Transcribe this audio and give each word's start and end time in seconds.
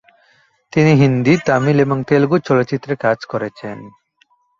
তিনি 0.73 0.91
হিন্দি, 0.95 1.33
তামিল 1.45 1.77
এবং 1.79 1.97
তেলুগু 2.07 2.37
চলচ্চিত্রে 2.39 2.93
কাজ 2.95 3.19
করেছেন। 3.25 3.77